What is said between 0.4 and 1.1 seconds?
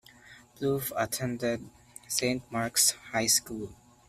Plouffe